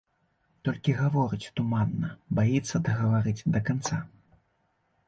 Толькі 0.67 0.95
гаворыць 1.01 1.51
туманна, 1.59 2.09
баіцца 2.41 2.75
дагаварыць 2.89 3.39
да 3.53 3.67
канца. 3.71 4.03